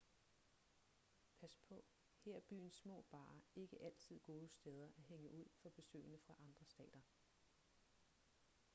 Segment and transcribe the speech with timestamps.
[1.41, 1.81] pas på
[2.25, 6.35] her er byens små barer ikke altid gode steder at hænge ud for besøgende fra
[6.39, 6.99] andre stater